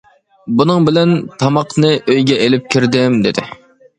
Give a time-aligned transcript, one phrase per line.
[0.61, 1.11] بۇنىڭ بىلەن
[1.43, 3.49] تاماقنى ئۆيگە ئېلىپ كىردىم, دېدى.